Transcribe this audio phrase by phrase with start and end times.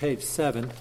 [0.00, 0.72] page 7.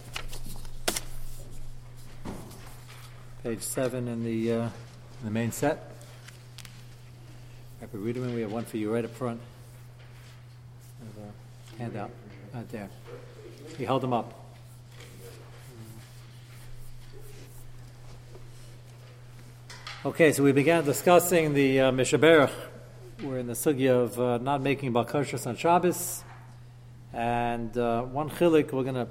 [3.43, 4.71] Page 7 in the, uh, in
[5.25, 5.91] the main set.
[7.81, 9.41] Rabbi Ruderman, we have one for you right up front.
[11.01, 12.11] There's a handout
[12.53, 12.89] right there.
[13.77, 14.33] He held them up.
[20.05, 22.53] Okay, so we began discussing the uh, Mishaberach.
[23.21, 26.23] We're in the sugya of uh, not making bakashas on Shabbos.
[27.13, 29.07] And uh, one chilik we're going to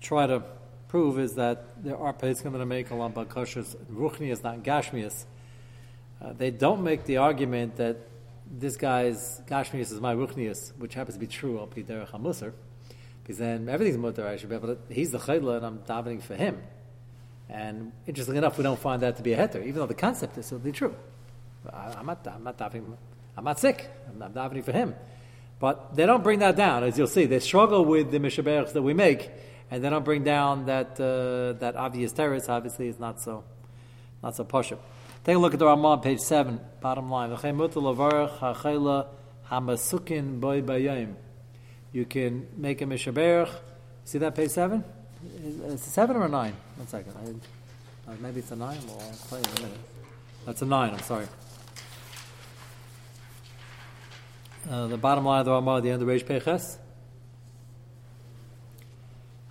[0.00, 0.42] try to
[0.88, 5.24] prove is that there are going to make a lot of bakashas ruchnias, not gashmias.
[6.22, 7.96] Uh, they don't make the argument that
[8.50, 12.52] this guy's gashmias is my ruchnias, which happens to be true al derech hamusar,
[13.22, 14.26] because then everything's mutar.
[14.26, 14.78] I should be able to.
[14.88, 16.62] He's the chayla, and I'm davening for him.
[17.48, 20.36] And interestingly enough, we don't find that to be a heter, even though the concept
[20.38, 20.94] is certainly true.
[21.72, 22.96] I, am not, I'm not davening.
[23.36, 23.88] I'm not sick.
[24.08, 24.94] I'm not davening for him.
[25.58, 27.24] But they don't bring that down, as you'll see.
[27.24, 29.30] They struggle with the mishaberachs that we make,
[29.70, 32.48] and they don't bring down that uh, that obvious terrace.
[32.48, 33.44] Obviously, is not so
[34.22, 34.78] not so pushup.
[35.24, 37.30] Take a look at the Ramah, page seven, bottom line.
[41.92, 43.50] You can make a mishaberach.
[44.04, 44.84] See that page seven?
[45.64, 46.54] It's a seven or a nine?
[46.76, 47.14] One second.
[47.16, 48.78] I, uh, maybe it's a nine.
[48.86, 49.02] Well,
[49.32, 49.78] I'll you in a minute.
[50.44, 50.92] That's a nine.
[50.92, 51.26] I'm sorry.
[54.68, 56.80] Uh, the bottom line of the Ramah at the end of Reish Peches.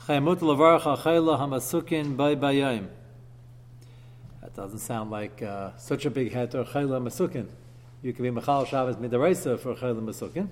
[0.07, 0.25] That
[4.55, 7.47] doesn't sound like uh, such a big head or chayla masukin.
[8.01, 10.49] You can be machal Shabbos midaraisa for chayla masukin.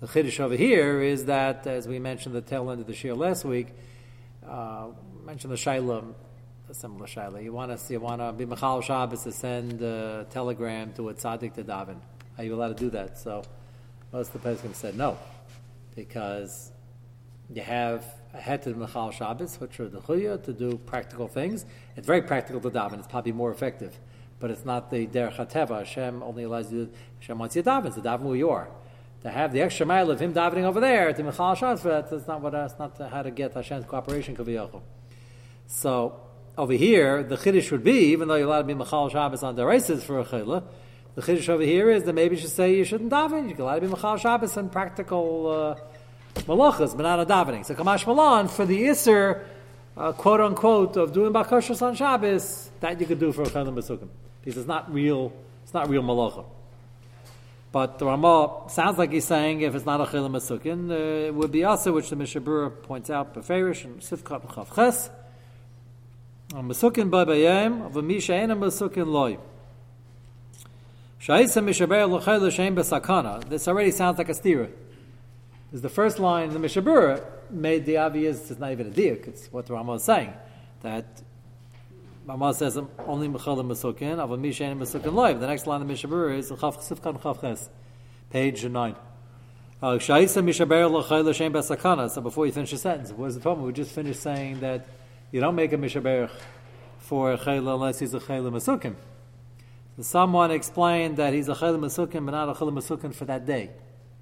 [0.00, 3.14] The chiddush over here is that, as we mentioned the tail end of the shir
[3.14, 3.68] last week,
[4.46, 4.88] uh,
[5.24, 6.12] mentioned the shayla,
[6.68, 7.42] a similar shayla.
[7.42, 11.14] You want to you want to be machal Shabbos to send a telegram to a
[11.14, 11.96] tzaddik to daven.
[12.36, 13.18] Are you allowed to do that?
[13.18, 13.44] So
[14.12, 15.18] most of the Pesachim said no,
[15.94, 16.72] because
[17.52, 21.28] you have a head to the Mechal Shabbos, which are the Chuya, to do practical
[21.28, 21.64] things.
[21.96, 22.98] It's very practical to daven.
[22.98, 23.98] It's probably more effective,
[24.38, 25.78] but it's not the Derech HaTeva.
[25.78, 28.68] Hashem only allows you, Hashem wants you to daven, so daven where you are.
[29.22, 32.40] To have the extra mile of him davening over there to Mechal Shabbos, that's not
[32.40, 34.36] what that's not how to get Hashem's cooperation.
[35.66, 36.20] So
[36.56, 39.56] over here, the Chiddush would be, even though you're allowed to be Mechal Shabbos on
[39.56, 40.62] the races for a Chayla,
[41.18, 43.48] the chiddush over here is that maybe you should say you shouldn't daven.
[43.48, 45.76] You can allowed to be machal Shabbos and practical
[46.36, 47.66] uh, malachas, but not a davening.
[47.66, 49.44] So kamash malan for the iser,
[49.96, 53.74] uh, quote unquote, of doing bakashas on Shabbos, that you could do for a chelim
[53.74, 54.08] besukim
[54.42, 55.32] because it's not real.
[55.64, 56.44] It's not real malacha.
[57.72, 61.34] But the Ramah sounds like he's saying if it's not a chelim besukim, uh, it
[61.34, 65.10] would be also, which the Mishnah Berurah points out, beferish and sifkat chavches.
[66.50, 69.36] Mesukin by bayim of a misha and a mesukin loy.
[71.20, 71.56] This
[73.68, 74.70] already sounds like a stira.
[75.72, 78.90] Is the first line in the Mishnah Berurah made the obvious, it's not even a
[78.90, 80.32] diak, it's what the Ramah is saying.
[80.82, 81.22] That
[82.24, 85.40] Ramah says only Mechal Mesukin, of a Mishain Mesukin Live.
[85.40, 87.68] The next line of the Mishnah Berurah is Chav Sifkan Chav Ches,
[88.30, 88.96] page 9.
[89.80, 90.20] Uh, so
[92.20, 93.64] before you finish the sentence, what is the problem?
[93.64, 94.88] We just finished saying that
[95.30, 96.30] you don't make a mishaberach
[96.98, 98.96] for a chayla unless he's a chayla masukim.
[100.00, 103.70] Someone explained that he's a Chelim Masukin, but not a Chelim Masukin for that day.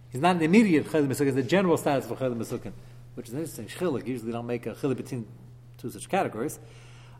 [0.09, 2.73] He's not an immediate Chelim Masukin, it's the general status for Chelim Masukin,
[3.15, 3.67] which is interesting.
[3.67, 5.27] Chilik usually don't make a Chilik between
[5.77, 6.59] two such categories.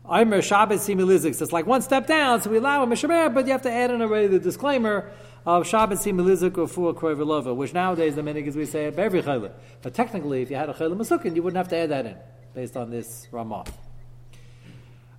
[0.09, 1.39] Aimer Shabbos Similizik.
[1.39, 3.91] It's like one step down, so we allow a Mishaber, but you have to add
[3.91, 5.11] in already the disclaimer
[5.45, 9.51] of Shabbos Similizik or Fuah which nowadays the minig as we say it every Chelim.
[9.83, 12.15] But technically, if you had a Chelim Masukin, you wouldn't have to add that in,
[12.55, 13.65] based on this Ramah.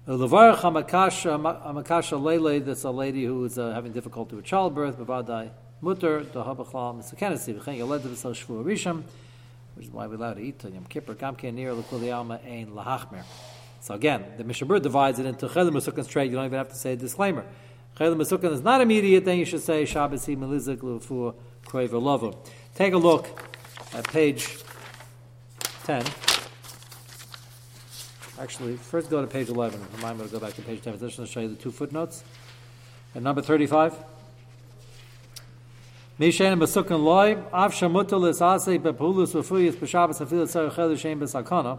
[0.08, 5.50] Levarach Hamakasha Hamakasha Lele, that's a lady who is uh, having difficulty with childbirth, Bavadai
[5.82, 9.02] Mutter, Dahabachal, Misakanasi, V'chen Yoled V'sal Shvu Risham,
[9.74, 13.22] which is why we're allowed to eat Yom Kippur, Gamke Nir, L'kuli Alma, Ein Lahachmer.
[13.80, 16.75] So again, the Mishabur divides it into Chelim Mesukkan straight, you don't even have to
[16.75, 17.44] say a disclaimer.
[18.00, 21.34] Chelim Mesukkan is not immediate, then you should say Shabbos Hi Melizik L'fu
[21.66, 22.34] Kroiver Lovu.
[22.75, 23.28] Take a look
[23.92, 24.56] at page
[25.84, 26.02] 10.
[28.40, 29.81] Actually, first go to page 11.
[29.96, 30.93] Remind me to go back to page 10.
[30.93, 32.23] I'm just to show you the two footnotes.
[33.17, 33.96] At number 35.
[36.20, 37.35] Mishen Basukan Loy,
[38.79, 39.32] Bepulus
[41.00, 41.73] Shem.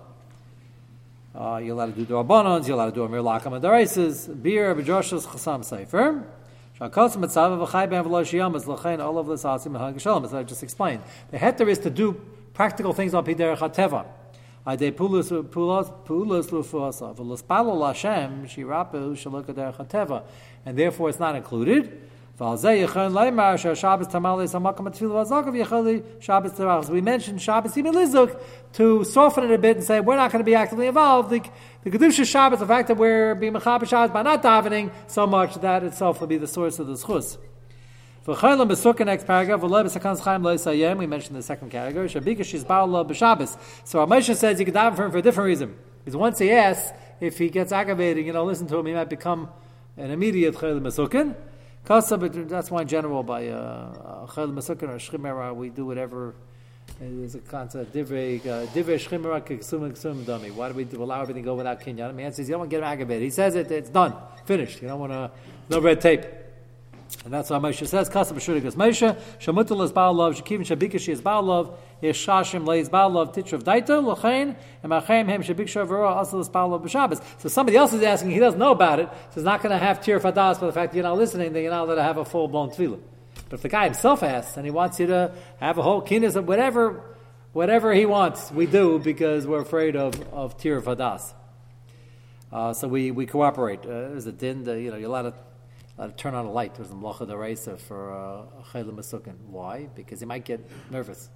[1.36, 4.42] Uh, you're allowed to do the Rabbanons, you're allowed to do a Mirlakam and Darises,
[4.42, 6.26] Beer, Bejoshus, Chasam Sofer.
[6.78, 8.06] Shakos Mitzav V'chai Ben
[10.10, 11.04] and as I just explained.
[11.32, 12.20] The heter is to do
[12.54, 14.06] practical things on Piderech HaTeva.
[18.48, 20.24] Shirapu chateva,
[20.66, 22.10] and therefore it's not included.
[22.40, 22.72] We mentioned
[27.42, 30.56] Shabbos even Lizuk to soften it a bit and say we're not going to be
[30.56, 31.32] actively involved.
[31.32, 31.44] The,
[31.84, 35.56] the Kedusha Shabbos, the fact that we're being Mechaber Shabbos by not davening so much,
[35.56, 37.38] that itself will be the source of the schus.
[38.26, 38.70] We mentioned
[41.36, 42.10] the second category.
[42.10, 43.56] So Ramesha
[44.36, 45.76] says you can daven for him for a different reason.
[46.04, 49.10] Because once he asks, if he gets aggravated, you know, listen to him, he might
[49.10, 49.50] become
[49.98, 51.36] an immediate Chaylam Besukah.
[51.86, 56.36] That's why in general by Chayil Masukkan or Shchimera we do whatever.
[57.00, 60.52] There's a concept divrei uh, shchimera kiksum dummy.
[60.52, 62.16] Why do we allow everything to go without kinyan?
[62.16, 63.24] The answer is you don't want to get him aggravated.
[63.24, 64.14] He says it, it's done,
[64.46, 64.82] finished.
[64.82, 65.32] You don't want to
[65.70, 66.39] no red tape.
[67.26, 71.10] And that's why Moshe says, Kasab B'Shuri goes, Moshe, Shamutal is Baal Love, Shekivin Shabikashi
[71.10, 76.08] is Baal Love, Yeshashim Leis Baal Love, Titrav Daita, Lachain, and Machem Hem Shabiksha Vera,
[76.08, 77.22] also is Baal Love B'Shabbos.
[77.40, 79.84] So somebody else is asking, he doesn't know about it, so he's not going to
[79.84, 82.18] have Tir Fadas for the fact you're not listening, then you're not allowed to have
[82.18, 83.02] a full blown tefillah.
[83.50, 86.38] But if the guy himself asks, and he wants you to have a whole kinnis
[86.38, 87.04] of whatever,
[87.52, 91.34] whatever he wants, we do because we're afraid of, of Tir Fadas.
[92.50, 93.82] Uh, so we, we cooperate.
[93.82, 95.34] Uh, there's a din, the, you know, you're allowed to
[96.00, 96.76] uh, turn on a light.
[96.76, 99.88] There's a mlacha deraisa for uh, chayla Why?
[99.96, 101.30] Because he might get nervous.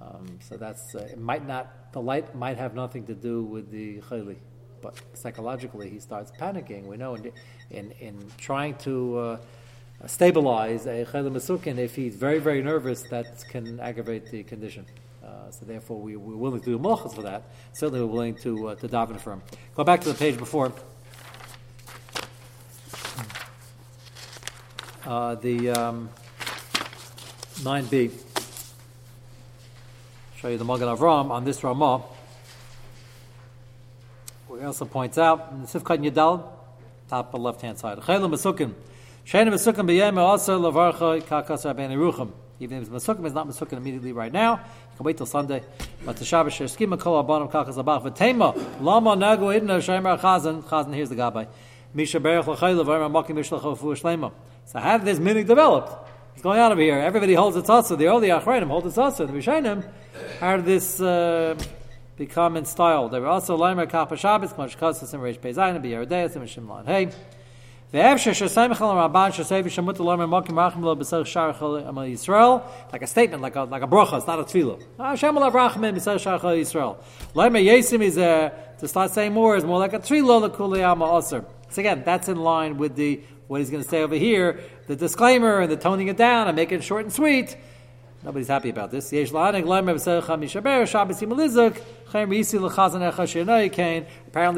[0.00, 1.18] Um, so that's uh, it.
[1.18, 4.36] Might not the light might have nothing to do with the chayli,
[4.80, 6.86] but psychologically he starts panicking.
[6.86, 7.32] We know in
[7.70, 9.38] in, in trying to uh,
[10.06, 14.86] stabilize a chayla masukin, if he's very very nervous, that can aggravate the condition.
[15.22, 17.42] Uh, so therefore, we, we're willing to do malchus for that.
[17.72, 19.42] Certainly, we're willing to uh, to daven for him.
[19.74, 20.72] Go back to the page before.
[25.08, 26.10] Uh, the um,
[27.60, 28.12] 9b.
[30.36, 32.02] Show you the Magen Avram on this Ramah.
[34.50, 36.46] We also points out in the Sifkat Yadal,
[37.08, 37.96] top of left hand side.
[38.00, 38.74] Chaylim Masukim.
[39.24, 42.30] Shayna Masukim b'yem also lavarcha kakas rabbein ruchim.
[42.60, 45.62] Even if it's Masukim is not Masukim immediately right now, you can wait till Sunday.
[46.04, 50.92] But the Shabbos Sheskim Kol Abanim kakas abach v'tema lama nagu idna shaymer chazan chazan.
[50.92, 51.48] Here's the gabbai.
[51.94, 54.32] Misha berach l'chayla v'ayim amakim mishlach ofu shlema.
[54.68, 55.88] So how did this meaning develop?
[56.32, 56.98] What's going on over here?
[56.98, 57.96] Everybody holds a tzatza.
[57.96, 59.26] The early Achrayim hold a tzatza.
[59.26, 59.82] The Rishayim,
[60.40, 61.58] how did this uh,
[62.18, 63.08] become in style?
[63.08, 66.84] They were also Leimer Kappa Shabbos, Kmosh Kosis, and Reish Bezayin, and Biyardeis, and Mishimlan.
[66.84, 67.08] Hey.
[67.90, 68.18] Like
[73.02, 74.82] a statement, like a like a bracha, it's not a tefillah.
[74.98, 76.98] Hashem will have rachmim b'sar shar Yisrael.
[77.34, 81.16] Leimer yesim is uh, to start saying more is more like a tefillah l'kulei ama
[81.16, 81.46] aser.
[81.70, 84.94] So again, that's in line with the what he's going to say over here, the
[84.94, 87.56] disclaimer and the toning it down and making it short and sweet.
[88.22, 89.12] Nobody's happy about this.
[89.12, 89.60] Apparently,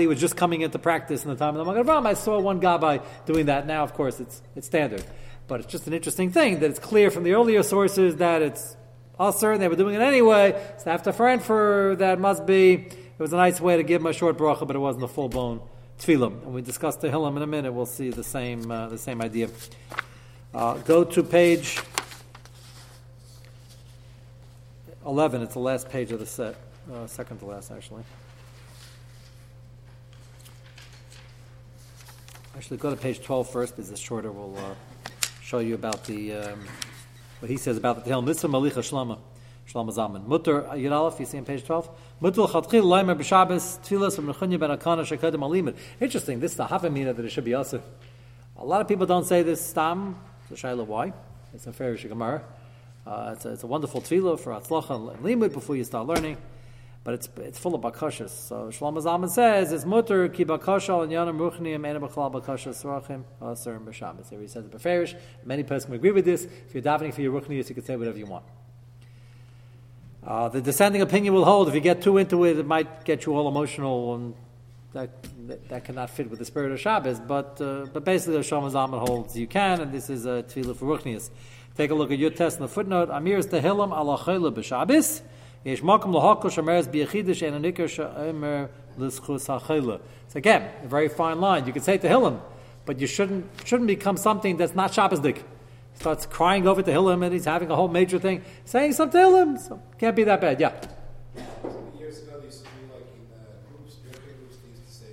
[0.03, 2.07] he was just coming into practice in the time of the Magen.
[2.07, 3.67] I saw one Gabbai doing that.
[3.67, 5.05] Now, of course, it's, it's standard.
[5.47, 8.77] But it's just an interesting thing that it's clear from the earlier sources that it's
[9.19, 10.59] usher and they were doing it anyway.
[10.79, 14.15] So after for that must be, it was a nice way to give him a
[14.15, 15.61] short bracha, but it wasn't a full blown
[16.01, 16.43] tefillim.
[16.43, 17.73] And we discuss the Hillam in a minute.
[17.73, 19.49] We'll see the same uh, the same idea.
[20.53, 21.81] Uh, go to page
[25.07, 25.43] eleven.
[25.43, 26.57] It's the last page of the set,
[26.93, 28.03] uh, second to last actually.
[32.57, 34.31] Actually, go to page 12 first because it's shorter.
[34.31, 34.75] We'll uh,
[35.41, 36.67] show you about the um,
[37.39, 38.27] what he says about the Tehillim.
[38.27, 39.19] Mitzvah Malicha Shlama.
[39.73, 40.27] Shlomo.
[40.27, 41.91] Mutter Yud you see on page 12?
[42.21, 45.77] Mutter Chatchil Leimer B'Shabbos Tfilas from Nechunya Ben Akana Shekedim Alimid.
[46.01, 47.81] Interesting, this is the Havamina that it should be also.
[48.57, 50.17] A lot of people don't say this Stam,
[50.49, 51.13] the Shaila why?
[51.55, 52.43] It's a fair Gemara.
[53.07, 56.37] Uh, it's, a, it's a wonderful tefillah for Atzlocha and Limud before you start learning,
[57.03, 58.29] but it's it's full of bakashas.
[58.29, 63.23] So Shlomo Zalman says it's mutter ki bakasha and yanam ruchniim and b'chlal bakashas rachim
[63.41, 64.29] aser b'Shabbos.
[64.29, 65.19] Here he says it beferish.
[65.45, 66.45] Many persons agree with this.
[66.45, 68.45] If you're davening for your ruchnius, you can say whatever you want.
[70.27, 71.69] Uh, the dissenting opinion will hold.
[71.69, 74.35] If you get too into it, it might get you all emotional, and
[74.93, 75.11] that
[75.69, 77.19] that, cannot fit with the spirit of Shabbos.
[77.21, 80.77] But uh, but basically, the Shlomo Zalman holds you can, and this is a tefillah
[80.77, 81.31] for ruchnius.
[81.77, 83.09] Take a look at your test in the footnote.
[83.11, 85.23] Amir Amir's tehillim ala chayla b'Shabbos.
[85.65, 90.01] Yesh makom lahakol shemeres biyachidish and anikar she'emer l'schus ha'chayla.
[90.29, 91.67] So again, a very fine line.
[91.67, 92.41] You can say tehillim,
[92.85, 95.43] but you shouldn't shouldn't become something that's not Shabbosdik
[96.01, 99.59] starts crying over Tehillim and he's having a whole major thing, saying some Hillim.
[99.59, 100.59] So can't be that bad.
[100.59, 100.73] Yeah.
[101.99, 105.13] Years ago, they used to be like in uh, groups, groups, used to say,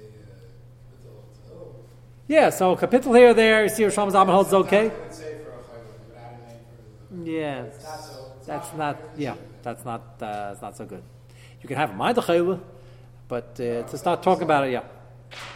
[1.51, 1.65] uh,
[2.27, 4.91] yeah, so capital here there, you see Rosh Hashanah holds okay.
[7.23, 7.65] Yeah,
[8.45, 11.03] that's not, yeah, that's not, uh, that's not so good.
[11.61, 12.17] You can have a mind
[13.27, 14.83] but uh, to start talking about it, yeah.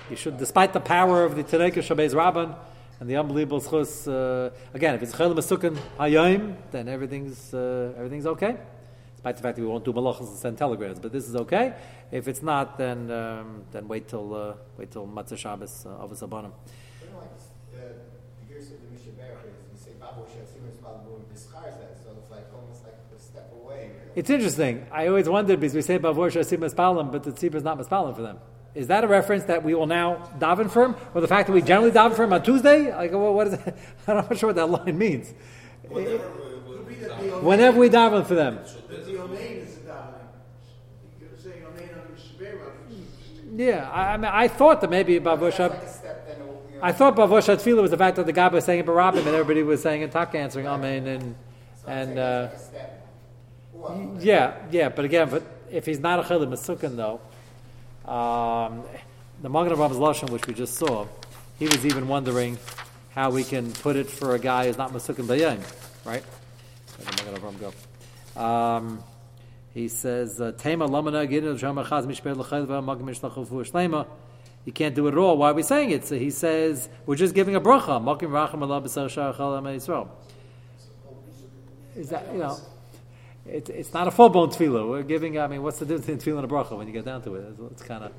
[0.09, 2.53] You should, despite the power of the Tereka Shabbos Rabban,
[3.01, 4.07] and the unbelievable schus.
[4.07, 8.55] Uh, again, if it's chayla masukin hayom, then everything's uh, everything's okay.
[9.15, 11.73] Despite the fact that we won't do malachas and send telegrams, but this is okay.
[12.11, 16.11] If it's not, then um, then wait till uh, wait till Matzah Shabbos uh, of
[16.11, 16.51] a sabanim.
[17.01, 17.31] You know, like,
[17.73, 22.11] uh, of the Mishnah Berach is, you say, Babu Shatzim is Babu Bischar that, so
[22.21, 23.89] it's like almost like a step away.
[23.89, 24.11] really.
[24.15, 24.85] It's interesting.
[24.91, 28.15] I always wondered because we say Bavor Shasim Mispalim, but the tzibur is not Mispalim
[28.15, 28.37] for them.
[28.73, 31.53] Is that a reference that we will now daven for him, or the fact that
[31.53, 32.95] we generally daven for him on Tuesday?
[32.95, 33.77] Like, well, what is that?
[34.07, 35.33] I'm not sure what that line means.
[35.89, 36.23] Whenever
[36.87, 38.55] we, that we, Whenever we daven for them,
[38.89, 40.27] That the Omein is the davening.
[41.19, 42.71] You could say Omein on the Shebera.
[43.57, 43.89] yeah.
[43.91, 45.69] I, I mean, I thought that maybe Bavor That's Shab.
[45.71, 48.31] like a step, then, you know, I thought Bavor Tefillah was the fact that the
[48.31, 51.35] guy was saying it Barabim and everybody was saying in Taka answering Amen and
[51.87, 53.07] and uh, that's like a step.
[53.73, 54.89] Well, yeah, yeah.
[54.89, 57.19] But again, but if he's not a Chilin Masukin though,
[58.05, 58.83] um,
[59.41, 61.07] the Magen Avram's lashon, which we just saw,
[61.59, 62.57] he was even wondering
[63.11, 65.59] how we can put it for a guy who's not Masukin Bayim,
[66.05, 66.23] right?
[66.97, 67.59] Where did Magen Avram
[68.35, 68.41] go?
[68.41, 69.03] Um,
[69.73, 74.07] he says, uh, "Tema lamana gidin shama chaz mishper l'chayva magam mishlachu fu shlema."
[74.65, 75.37] You can't do it at all.
[75.37, 76.05] Why are we saying it?
[76.05, 78.01] So he says we're just giving a bracha.
[78.01, 80.07] Makim racham Allah b'sar shar chalam Yisrael.
[81.95, 82.57] Is that you know?
[83.45, 84.87] It's it's not a full blown tefillah.
[84.89, 85.39] We're giving.
[85.39, 87.35] I mean, what's the difference between tefillah and a bracha when you get down to
[87.35, 87.45] it?
[87.49, 88.11] It's, it's kind of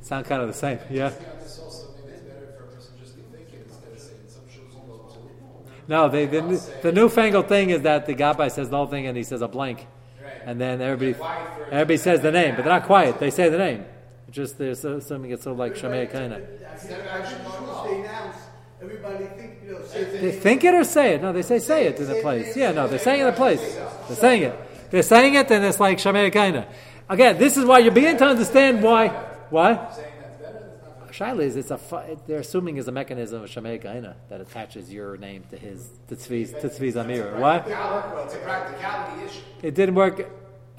[0.00, 0.78] sound kind of the same.
[0.90, 0.92] Yeah.
[0.92, 1.10] you know,
[1.40, 4.20] this also maybe it's better for a person just to think it instead of saying
[4.28, 5.88] some shows you go to.
[5.88, 9.06] No, they, the new- the newfangled thing is that the gabbai says the whole thing
[9.06, 9.86] and he says a blank,
[10.22, 10.32] Right.
[10.46, 11.72] and then everybody Quiet for it.
[11.72, 13.18] everybody says the name, but they're not quiet.
[13.18, 13.84] They say the name.
[14.28, 16.40] It's Just they're uh, so, assuming it's sort of like Shemei Kaina.
[16.72, 17.86] Instead of actually going off.
[17.88, 18.36] They announce,
[18.80, 19.49] everybody think,
[19.94, 21.22] you know, say the They think it or say it?
[21.22, 22.56] No, they say say it in the place.
[22.56, 23.60] Yeah, no, they're saying it in the place.
[24.08, 24.90] They're saying it.
[24.90, 26.66] They're saying it, and it's like Shemei Kaina.
[27.08, 29.08] Again, this is why you're beginning to understand why.
[29.50, 29.74] Why?
[29.92, 31.78] Saying that's better, that's not Shaila is it's a
[32.26, 36.16] they're assuming is a mechanism of Shemei Kaina that attaches your name to his to
[36.16, 37.38] Tzvi's to Tzvi's Amira.
[37.38, 37.58] Why?
[37.66, 39.40] Well, it's a practicality issue.
[39.62, 40.28] It didn't work.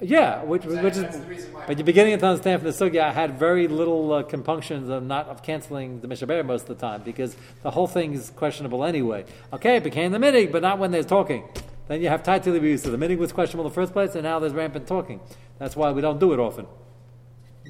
[0.02, 1.64] Yeah, which, which is, That's the reason why.
[1.66, 3.02] but you're beginning to understand from the sugya.
[3.02, 6.86] I had very little uh, compunctions of not of canceling the mishaber most of the
[6.86, 9.24] time because the whole thing is questionable anyway.
[9.52, 11.48] Okay, it became the minig, but not when they're talking.
[11.86, 12.82] Then you have tightly abuse.
[12.82, 15.20] So the minig was questionable in the first place, and now there's rampant talking.
[15.58, 16.66] That's why we don't do it often.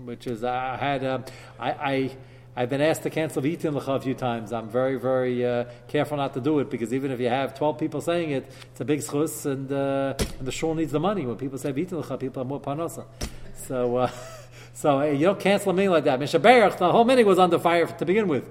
[0.05, 1.25] Which is, I had, um,
[1.61, 2.17] I, I,
[2.55, 4.53] I've been asked to cancel Vitin Lecha a few times.
[4.53, 7.79] I'm very, very uh, careful not to do it because even if you have 12
[7.79, 11.25] people saying it, it's a big schus and, uh, and the shul needs the money.
[11.25, 13.07] When people say Vitin Lecha, people have more panosa.
[13.57, 14.11] So, uh,
[14.75, 16.21] so uh, you don't cancel a meeting like that.
[16.21, 18.47] Mishaberach, the whole meeting was under fire to begin with.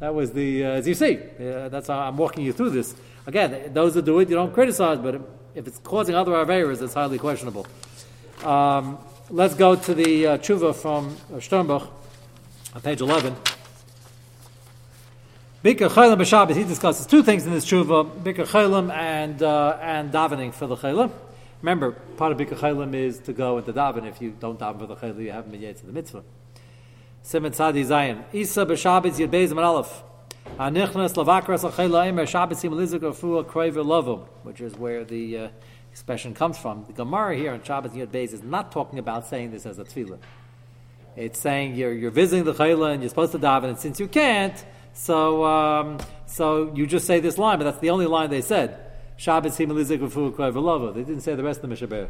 [0.00, 2.94] That was the, uh, as you see, that's how I'm walking you through this.
[3.26, 5.20] Again, those that do it, you don't criticize, but
[5.54, 7.66] if it's causing other Averas, it's highly questionable.
[8.42, 8.98] Um,
[9.28, 11.90] let's go to the uh, tshuva from Sternbach
[12.74, 13.36] on page 11.
[15.62, 20.12] Bikar Chaylim b'Shabbos, he discusses two things in this tshuva, Bikar Chaylim and, uh, and
[20.12, 21.12] davening for the Chaylim.
[21.62, 24.06] Remember, part of Bikar Chaylim is to go and to daven.
[24.06, 26.24] If you don't daven for the Chaylim, you haven't been yet to the mitzvah.
[27.22, 28.24] Simon Tzadi Zion.
[28.32, 30.02] Isa b'Shabbos Yud Beis Aleph.
[30.58, 35.48] Anichnas lavakras achayla emer Shabbos im lizik afua kroiver lovo, which is where the uh,
[35.92, 36.84] expression comes from.
[36.86, 40.18] The Gemara here on Shabbos Yud is not talking about saying this as a tefillah.
[41.16, 44.08] It's saying you're, you're visiting the chayla and you're supposed to daven, and since you
[44.08, 48.40] can't, so um, so you just say this line, but that's the only line they
[48.40, 48.80] said.
[49.16, 50.94] Shabbos im lizik afua.
[50.94, 52.08] They didn't say the rest of the mishaber.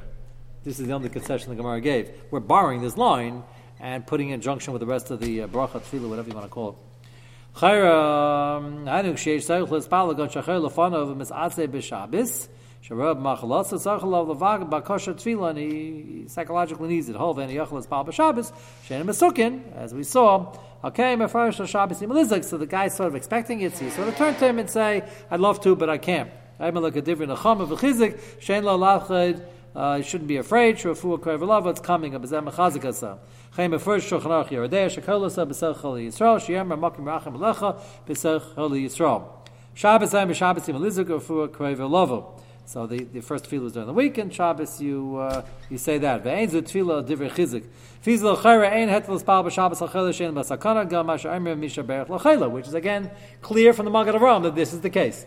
[0.63, 2.11] This is the only concession the Gemara gave.
[2.31, 3.43] We're borrowing this line
[3.79, 6.47] and putting in junction with the rest of the uh, bracha, tefillah, whatever you want
[6.47, 7.59] to call it.
[7.59, 12.49] Chayra, Hanuk Sheish Tzarech L'Spal Gon Shachar Lefanav Mitzatze B'Shabbos
[12.87, 17.17] Sharab Machalas Tzarech Lav Levag Bakosha Tefillah and he psychologically needs it.
[17.17, 18.53] Hov and Yachal L'Spal B'Shabbos
[18.87, 20.55] Shein Mesukin as we saw.
[20.85, 22.45] Okay, Mefarish Shabbos Imelizik.
[22.45, 23.75] So the guy's sort of expecting it.
[23.75, 26.31] So he sort of turned to him and say, "I'd love to, but I can't."
[26.61, 29.43] I'm like a different Nacham V'Chizik Shein Lo Lachad.
[29.75, 30.77] Uh, you shouldn't be afraid.
[30.77, 32.13] Shrafu Krevelava, it's coming.
[32.13, 33.17] Abazem Chazikasa.
[33.53, 38.85] Chaim first Shulchan Aruch Yerodei Shekolasa B'Sech Choli Yisrael Sheyemer Makim Rachem Alecha B'Sech Choli
[38.85, 39.25] Yisrael.
[39.73, 42.41] Shabbos Ayim Shabbos Yim Elizuk Rafu Krevelava.
[42.67, 45.99] So the, the first tefillah is during the week, and Shabbos you uh, you say
[45.99, 46.25] that.
[46.25, 47.65] Ve'ein zu tefillah divrei chizik.
[48.03, 52.75] Fizil l'chayra ein hetel b'Shabbos l'chayla b'sakana gam asher emir misha berach l'chayla, which is
[52.75, 53.11] again
[53.43, 55.27] clear from the Magen Avraham that this is the case.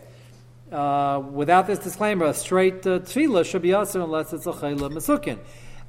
[0.72, 4.90] Uh, without this disclaimer, a straight uh, tefillah should be also unless it's a chayla
[4.90, 5.38] mesukin.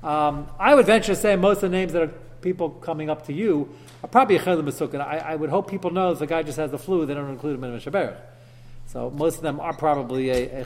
[0.08, 3.25] Um, I would venture to say most of the names that are people coming up
[3.25, 5.01] to you are probably a chayla mesukin.
[5.01, 7.29] I, I would hope people know if the guy just has the flu, they don't
[7.29, 8.18] include him in a shaberach.
[8.91, 10.63] So most of them are probably a, a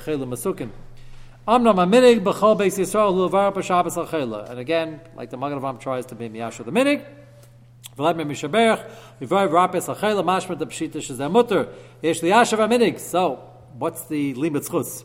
[3.52, 4.36] b'shabbos al.
[4.50, 7.06] And again, like the Magen Avraham tries to be miyasher the minig,
[7.98, 8.90] Vladimir Mishaberach,
[9.20, 11.68] Vivar Rapes Achela Mashma the Pshita Shazam Mutter,
[12.02, 12.98] Yesh Liyashav Aminig.
[12.98, 13.44] So,
[13.78, 15.04] what's the limit chutz?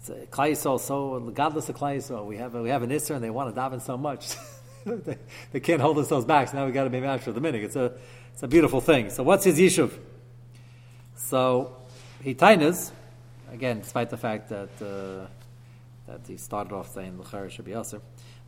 [0.00, 3.22] It's a Klai Yisrael, so godless of Klai We have, we have an Isser and
[3.22, 4.34] they want to daven so much.
[4.84, 5.18] they,
[5.52, 7.62] they can't hold themselves back, so now we got to be after the minig.
[7.62, 7.92] It's a,
[8.32, 9.10] it's a beautiful thing.
[9.10, 9.92] So, what's his Yishuv?
[11.14, 11.76] So,
[12.22, 12.90] he tainas,
[13.52, 15.26] again, despite the fact that, uh,
[16.06, 18.00] that he started off saying L'char should be Yasser.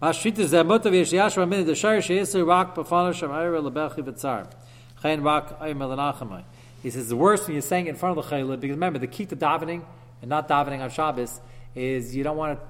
[0.03, 4.51] Mashrit is mutter v'yesh yashva min the shar sheyeser rak b'fana shem lebechi v'tzar.
[5.03, 6.43] Chayin rak ayim elanachamai.
[6.83, 9.07] He says the worst when you're saying in front of the chayla, because remember the
[9.07, 9.85] key to davening
[10.23, 11.41] and not davening on Shabbos
[11.75, 12.67] is you don't want to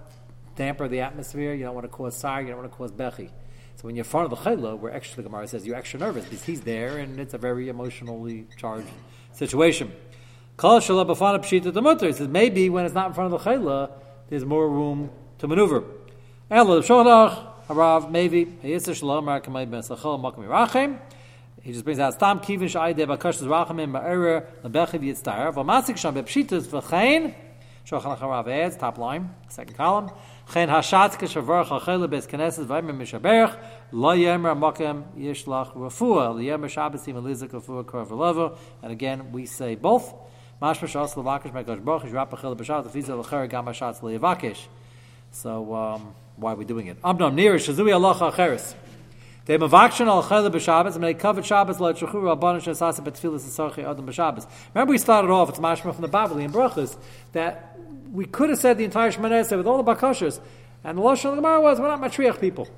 [0.57, 3.31] damper the atmosphere, you don't want to cause sar, you don't want to cause bechi.
[3.77, 6.01] So when you're in front of the chayla, where extra the Gemara says you're extra
[6.01, 8.89] nervous because he's there and it's a very emotionally charged
[9.33, 9.93] situation.
[10.61, 10.79] Kol.
[10.79, 13.91] He says maybe when it's not in front of the chayla,
[14.29, 15.85] there's more room to maneuver.
[18.11, 18.45] Maybe.
[21.63, 25.55] He just brings out Stam Kivin Shai De Rachamim Ma'era Lebechiv Yitztar.
[25.55, 27.35] V'masik Sham Bepshitas V'chein,
[27.87, 30.11] Shochan Harav adds, top line, second column.
[30.53, 33.57] Chen Hashatz Keshavar Chachel Bez Knesset Vaymer Mishaberch
[33.93, 39.75] Lo Yemer Makam Yishlach Rafua Lo Yemer shabbosim Elizik Rafua Kor And again, we say
[39.75, 40.13] both.
[40.61, 43.67] Mashma Shas Levakish Mekosh Baruch Yish Rapachel B'Shat V'Fizel L'Cher Gam.
[45.33, 47.01] So, um, why are we doing it?
[47.01, 48.75] Shazui.
[49.47, 49.65] They al
[50.95, 51.15] and they
[53.83, 54.47] adam.
[54.75, 55.49] Remember, we started off.
[55.49, 56.97] It's mashma from the Bavli and
[57.33, 57.79] that
[58.13, 60.41] we could have said the entire Shemana with all the bakashas,
[60.85, 62.69] and the lashon of the Gemara was we're not matriach people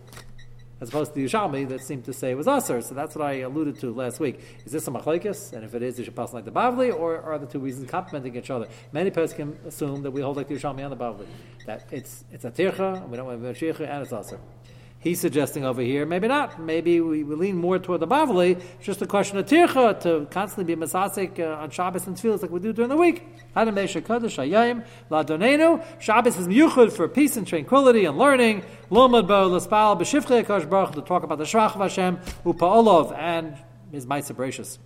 [0.83, 2.83] as opposed to the that seemed to say it was Aser.
[2.83, 4.41] So that's what I alluded to last week.
[4.67, 5.53] Is this a machlekes?
[5.53, 7.89] And if it is, it should pass like the Bavli, or are the two reasons
[7.89, 8.67] complementing each other?
[8.91, 11.27] Many persons can assume that we hold like the Yerushalmi and the Bavli.
[11.67, 14.41] That it's it's a tircha, and we don't have a sheicha, and it's Aser.
[15.03, 16.61] He's suggesting over here, maybe not.
[16.61, 18.53] Maybe we, we lean more toward the Bavli.
[18.53, 22.41] It's just a question of tircha to constantly be masasik uh, on Shabbos and Tefillah
[22.41, 23.27] like we do during the week.
[23.53, 23.97] Shabbos
[26.39, 28.63] is miyuchud for peace and tranquility and learning.
[28.93, 33.57] Lomad bo l'spal b'shivchei Akash Baruch to talk about the Shrach of Hashem u'pa'olov and
[33.91, 34.79] his Maisa Bereshus.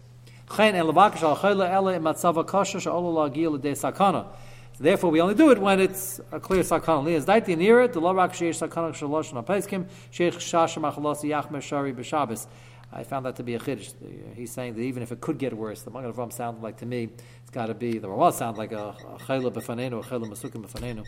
[0.56, 4.28] Chen el levakish al chayla ele imatzava kosher she'olo la'gil l'dei sakana.
[4.78, 7.04] Therefore, we only do it when it's a clear sakana.
[7.04, 11.23] Li is daiti near the lo rak sheish sakana shalosh na peskim sheich shasha machalos
[11.23, 12.47] yachmer shari b'shabbos.
[12.93, 13.95] I found that to be a chiddush.
[14.34, 16.86] He's saying that even if it could get worse, the Magen Avram sounded like to
[16.86, 17.08] me,
[17.43, 21.04] it's got to be the Rawah sound like a chayla b'fanenu, a chayla masukim b'fanenu.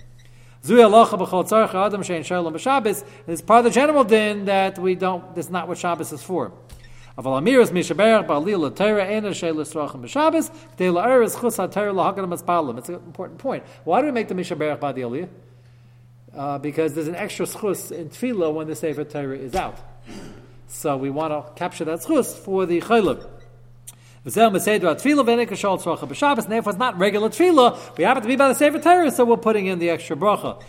[0.64, 3.04] Zui alocha b'chol tzarech adam shein shalom b'Shabbos.
[3.26, 5.34] It's part of the general din that we don't.
[5.34, 6.52] That's not what Shabbos is for.
[7.18, 12.78] Aval amiras mishaberach ba'alil l'teira ena she'lis rachim b'Shabbos k'dei la'eres chus ha'teira l'hagadim aspalim.
[12.78, 13.64] It's an important point.
[13.82, 15.28] Why do we make the mishaberach ba'aliyah?
[16.32, 19.76] Uh, because there's an extra schus in tefillah when the sefer Torah is out.
[20.68, 23.26] So we want to capture that schus for the chaylim.
[24.24, 24.58] And therefore,
[26.70, 27.96] it's not regular tefillah.
[27.96, 30.60] We happen to be by the Sefer Torah, so we're putting in the extra bracha.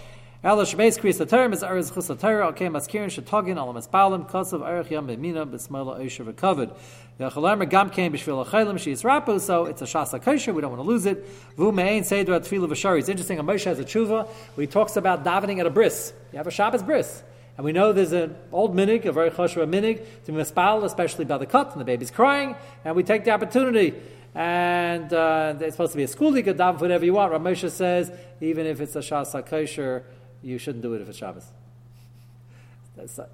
[0.41, 2.47] Ela Shmeis Kris the is Eretz Chus Torah.
[2.47, 6.73] Okay, Maskirin Shetogin Alam Espalim Kosav Erech Yam Bemina B'Smela Oisher V'Kavod.
[7.17, 9.41] The Chalamer Gam came B'Shvil Achaylim Sheis Rapu.
[9.41, 10.53] So it's a Shasa Kosher.
[10.53, 11.27] We don't want to lose it.
[11.57, 12.99] Vu Me'ain Seder Tefillah V'Shari.
[12.99, 13.37] It's interesting.
[13.39, 16.13] Moshe has a tshuva where he talks about davening at a bris.
[16.31, 17.21] You have a Shabbos bris.
[17.57, 21.25] And we know there's an old minig, a very choshev minig, to Be mispal, especially
[21.25, 23.93] by the cut, and the baby's crying, and we take the opportunity.
[24.33, 27.33] And uh, it's supposed to be a school, you can daven whatever you want.
[27.33, 30.05] Ramosha says, even if it's a shas kosher,
[30.41, 31.45] you shouldn't do it if it's Shabbos.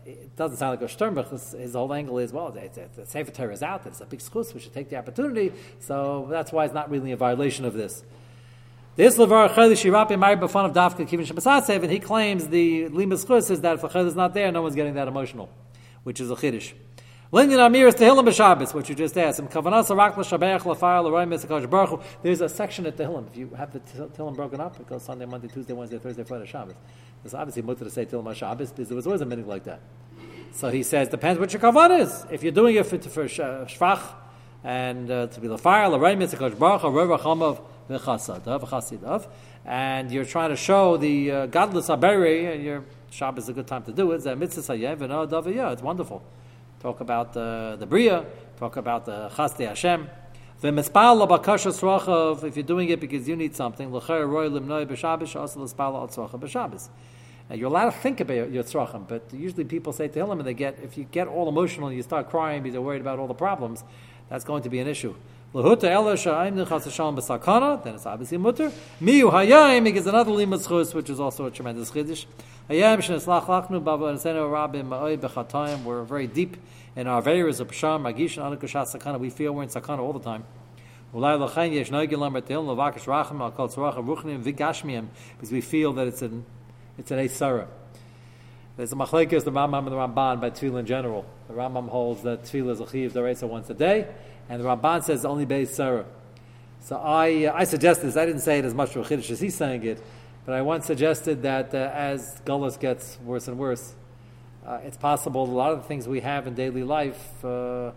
[0.06, 1.58] It doesn't sound like a Sternbach.
[1.58, 3.88] His whole angle is, well, it's the Sefer Torah is out.
[3.88, 4.54] It's a big schus.
[4.54, 5.54] We should take the opportunity.
[5.80, 8.04] So that's why it's not really a violation of this.
[8.96, 13.26] This levar chayli shirapi married b'fun of dafka kivin shabbasasev, and he claims the limas
[13.28, 15.50] chus is that if a chayli is not there, no one's getting that emotional,
[16.04, 16.74] which is a chiddush.
[17.36, 19.40] Linyan Amir is Tehillim b'Shabbos, which you just asked.
[22.24, 23.28] There's a section at Tehillim.
[23.28, 26.46] If you have the Tehillim broken up, it goes Sunday, Monday, Tuesday, Wednesday, Thursday, Friday,
[26.46, 26.76] Shabbos.
[27.26, 29.82] It's obviously mutter to say Tehillim Shabbos because there was always a meaning like that.
[30.54, 32.26] So he says, depends what your kavan is.
[32.32, 34.02] If you're doing it for, for shvach
[34.64, 39.28] and uh, to be the fire, Misakash Baruch Roy Rachamav v'chasadav v'chasidav,
[39.66, 43.68] and you're trying to show the uh, godless aberi, and your Shabbos is a good
[43.68, 44.24] time to do it.
[44.38, 46.24] Mitzvah It's wonderful
[46.86, 48.24] talk about the, the Bria,
[48.60, 50.08] talk about the Chaste Hashem.
[50.62, 54.02] If you're doing it because you need something, now uh,
[57.56, 60.54] you're allowed to think about your tzrachim, but usually people say to him, and they
[60.54, 63.28] get if you get all emotional and you start crying because you're worried about all
[63.28, 63.84] the problems,
[64.30, 65.16] that's going to be an issue.
[65.56, 68.74] Lahuta ela sha'im nechas hashalom b'sakana, then it's obviously mutter.
[69.02, 72.26] Miu hayayim, is another limud chus, which is also a tremendous chiddush.
[72.70, 76.58] Hayayim sheneslach lachnu bava nesenu rabim ma'oi b'chatayim, we're very deep
[76.98, 80.12] in our various of psham, magish, and anakushas sakana, we feel we're in sakana all
[80.12, 80.44] the time.
[81.14, 81.32] Because
[85.54, 86.46] we feel that it's an,
[86.98, 87.68] it's an Eisara.
[88.76, 91.26] There's a machlekes, the Rambam and the Ramban by tefillah in general.
[91.48, 93.16] The Rambam holds that tefillah is a chiv
[93.50, 94.10] once a day,
[94.50, 96.06] and the Ramban says only beis sarah.
[96.82, 98.16] So I, uh, I suggest this.
[98.16, 100.02] I didn't say it as much for chiddush as he's saying it,
[100.46, 103.96] but I once suggested that uh, as gullus gets worse and worse,
[104.66, 107.92] uh, it's possible a lot of the things we have in daily life, uh,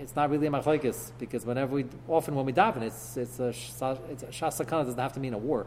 [0.00, 3.48] it's not really a machlekes because whenever we, often when we daven, it's it's a
[4.10, 5.66] it's a shasakana doesn't have to mean a war.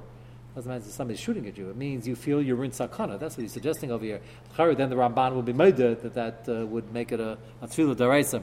[0.56, 1.70] Doesn't mean somebody's shooting at you.
[1.70, 3.20] It means you feel you're in sakana.
[3.20, 4.22] That's what he's suggesting over here.
[4.58, 7.96] Then the Ramban will be made that that uh, would make it a, a tefillah
[7.96, 8.42] deraisa.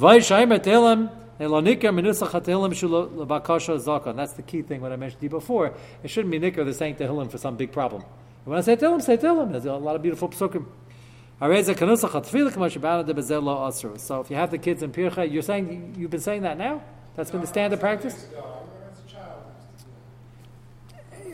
[0.00, 0.64] That's the
[4.46, 4.80] key thing.
[4.80, 6.64] What I mentioned to you before, it shouldn't be nikr.
[6.64, 8.02] They're saying tehillim for some big problem.
[8.44, 9.50] When I say tehillim, say tehillim.
[9.50, 10.66] There's a lot of beautiful psukim.
[13.98, 16.82] So if you have the kids in pircha, you're saying you've been saying that now.
[17.16, 18.26] That's been the standard practice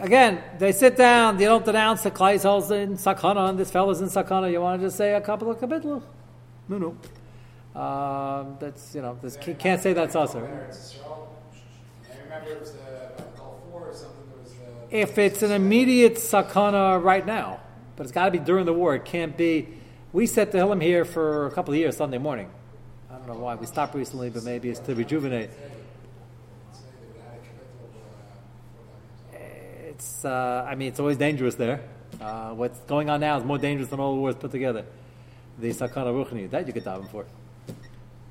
[0.00, 4.09] again, they sit down, they don't denounce the Kleishol's in Sakana and this fellow's in
[4.09, 4.50] Sakana.
[4.50, 6.02] You want to just say a couple of kabitlu?
[6.68, 6.96] No, no.
[7.77, 10.35] Um, that's, you know, this, can't say that's us.
[14.91, 17.61] If it's an immediate sakana right now,
[17.97, 18.95] but it's got to be during the war.
[18.95, 19.69] It can't be.
[20.12, 22.49] We set the Hillim here for a couple of years Sunday morning.
[23.11, 25.51] I don't know why we stopped recently, but maybe it's to rejuvenate.
[29.97, 31.81] it's, uh, I mean, it's always dangerous there.
[32.21, 34.85] Uh, what's going on now is more dangerous than all the wars put together.
[35.59, 37.27] The Sakana Ruchni, that you could daven for.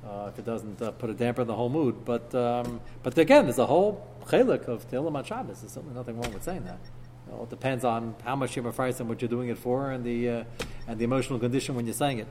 [0.06, 2.04] Uh, if it doesn't uh, put a damper in the whole mood.
[2.04, 5.60] But um, but again, there's a whole chelik of Tehillim on Shabbos.
[5.60, 6.78] There's certainly nothing wrong with saying that.
[7.26, 9.90] You know, it depends on how much you're afraid and what you're doing it for,
[9.90, 10.44] and the uh,
[10.86, 12.28] and the emotional condition when you're saying it.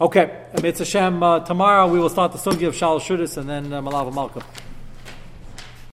[0.00, 3.72] Okay, Mitzvah Hashem, uh, tomorrow we will start the sugi of Shal Shudis and then
[3.72, 4.42] uh, Malava.